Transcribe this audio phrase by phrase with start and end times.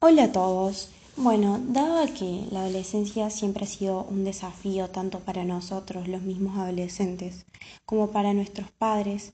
[0.00, 0.90] Hola a todos.
[1.16, 6.56] Bueno, dado que la adolescencia siempre ha sido un desafío tanto para nosotros, los mismos
[6.56, 7.46] adolescentes,
[7.84, 9.32] como para nuestros padres,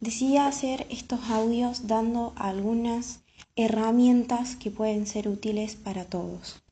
[0.00, 3.20] decidí hacer estos audios dando algunas
[3.56, 6.62] herramientas que pueden ser útiles para todos.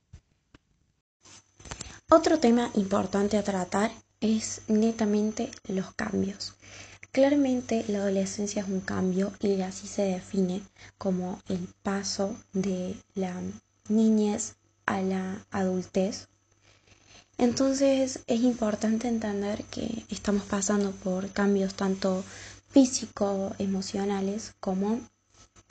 [2.11, 3.91] Otro tema importante a tratar
[4.23, 6.55] es netamente los cambios.
[7.15, 10.63] Claramente la adolescencia es un cambio y así se define
[10.99, 13.41] como el paso de la
[13.89, 16.27] niñez a la adultez.
[17.39, 22.25] Entonces es importante entender que estamos pasando por cambios tanto
[22.71, 24.99] físicos, emocionales como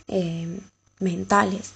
[0.08, 0.62] eh,
[1.02, 1.72] mentales.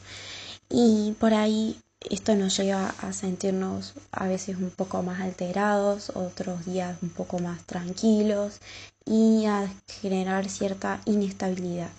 [0.69, 1.77] Y por ahí
[2.09, 7.39] esto nos lleva a sentirnos a veces un poco más alterados, otros días un poco
[7.39, 8.59] más tranquilos
[9.05, 9.67] y a
[10.01, 11.89] generar cierta inestabilidad.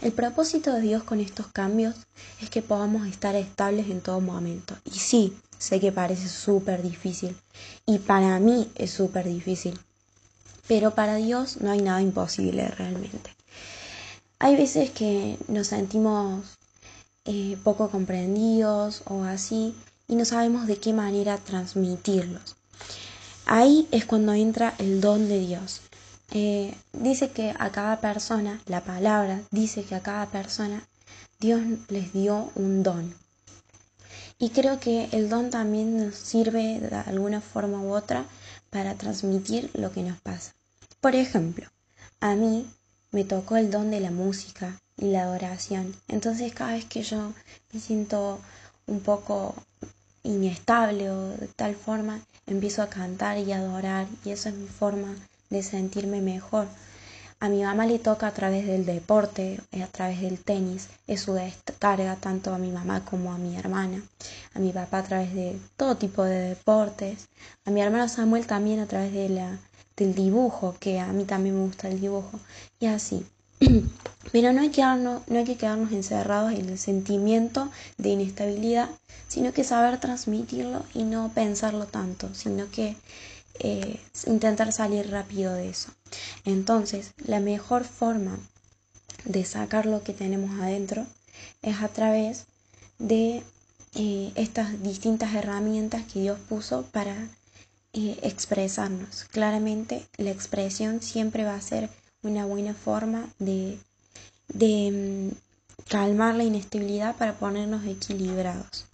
[0.00, 1.94] El propósito de Dios con estos cambios
[2.40, 4.76] es que podamos estar estables en todo momento.
[4.84, 7.36] Y sí, sé que parece súper difícil
[7.86, 9.78] y para mí es súper difícil,
[10.66, 13.34] pero para Dios no hay nada imposible realmente.
[14.40, 16.57] Hay veces que nos sentimos
[17.30, 19.74] eh, poco comprendidos o así
[20.08, 22.56] y no sabemos de qué manera transmitirlos.
[23.44, 25.82] Ahí es cuando entra el don de Dios.
[26.30, 30.82] Eh, dice que a cada persona, la palabra dice que a cada persona
[31.38, 33.14] Dios les dio un don.
[34.38, 38.24] Y creo que el don también nos sirve de alguna forma u otra
[38.70, 40.54] para transmitir lo que nos pasa.
[41.02, 41.66] Por ejemplo,
[42.20, 42.66] a mí
[43.10, 45.94] me tocó el don de la música y la adoración.
[46.08, 47.32] Entonces cada vez que yo
[47.72, 48.38] me siento
[48.86, 49.54] un poco
[50.22, 54.66] inestable o de tal forma, empiezo a cantar y a adorar y esa es mi
[54.66, 55.14] forma
[55.50, 56.66] de sentirme mejor.
[57.40, 61.34] A mi mamá le toca a través del deporte, a través del tenis, es su
[61.34, 64.02] descarga tanto a mi mamá como a mi hermana,
[64.54, 67.28] a mi papá a través de todo tipo de deportes,
[67.64, 69.56] a mi hermano Samuel también a través de la,
[69.98, 72.38] del dibujo, que a mí también me gusta el dibujo,
[72.80, 73.26] y así.
[74.32, 78.88] Pero no hay, que no hay que quedarnos encerrados en el sentimiento de inestabilidad,
[79.26, 82.96] sino que saber transmitirlo y no pensarlo tanto, sino que
[83.58, 85.90] eh, intentar salir rápido de eso.
[86.44, 88.38] Entonces, la mejor forma
[89.24, 91.06] de sacar lo que tenemos adentro
[91.62, 92.46] es a través
[92.98, 93.42] de
[93.94, 97.28] eh, estas distintas herramientas que Dios puso para
[98.22, 99.24] expresarnos.
[99.30, 101.88] Claramente, la expresión siempre va a ser
[102.22, 103.78] una buena forma de,
[104.48, 108.86] de mm, calmar la inestabilidad para ponernos equilibrados.